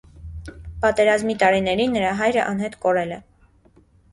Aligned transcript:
Պատերազմի 0.85 1.35
տարիներին 1.45 1.93
նրա 1.99 2.15
հայրը 2.23 2.43
անհետ 2.47 2.79
կորել 2.87 3.15
է։ 3.19 3.21